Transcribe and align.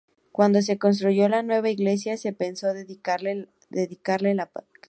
Cuando 0.31 0.63
se 0.63 0.79
construyó 0.79 1.29
la 1.29 1.43
nueva 1.43 1.69
iglesia 1.69 2.17
se 2.17 2.33
pensó 2.33 2.69
dedicarle 2.73 3.45
la 3.69 4.01
capilla. 4.47 4.51